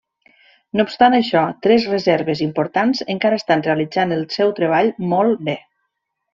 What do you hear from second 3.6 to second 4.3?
realitzant el